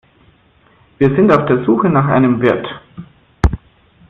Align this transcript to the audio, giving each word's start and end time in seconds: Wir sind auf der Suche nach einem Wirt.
Wir 0.97 1.15
sind 1.15 1.31
auf 1.31 1.45
der 1.45 1.63
Suche 1.63 1.87
nach 1.87 2.07
einem 2.07 2.41
Wirt. 2.41 2.65